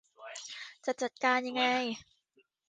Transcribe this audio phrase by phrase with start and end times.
[0.85, 1.63] จะจัดการยังไง